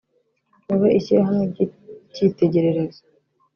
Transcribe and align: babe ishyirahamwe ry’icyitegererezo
babe 0.67 0.89
ishyirahamwe 0.99 1.43
ry’icyitegererezo 2.11 3.01